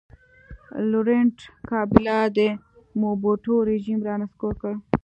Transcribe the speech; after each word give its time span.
لورینټ 0.91 1.37
کابیلا 1.69 2.19
د 2.37 2.39
موبوټو 3.03 3.53
رژیم 3.69 3.99
را 4.07 4.15
نسکور 4.21 4.53
کړ. 4.61 4.73